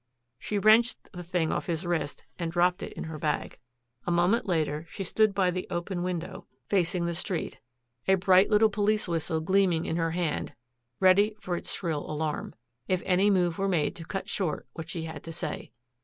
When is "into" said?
2.93-3.09